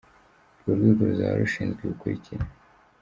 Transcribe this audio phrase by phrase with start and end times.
[0.59, 2.43] Urwo rwego ruzaba rushinzwe ibi bikurikira: